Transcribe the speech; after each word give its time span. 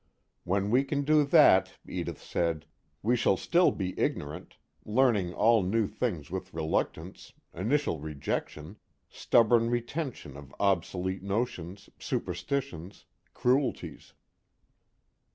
When 0.45 0.71
we 0.71 0.83
can 0.83 1.03
do 1.03 1.23
that, 1.25 1.73
Edith 1.87 2.19
said, 2.23 2.65
we 3.03 3.15
shall 3.15 3.37
still 3.37 3.69
be 3.69 3.93
ignorant, 3.99 4.57
learning 4.83 5.31
all 5.35 5.61
new 5.61 5.85
things 5.85 6.31
with 6.31 6.55
reluctance, 6.55 7.33
initial 7.53 7.99
rejection, 7.99 8.77
stubborn 9.09 9.69
retention 9.69 10.35
of 10.35 10.55
obsolete 10.59 11.21
notions, 11.21 11.87
superstitions, 11.99 13.05
cruelties. 13.35 14.13